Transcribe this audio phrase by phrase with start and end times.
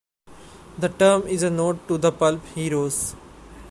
[0.79, 3.15] The term is a nod to the pulp heroes.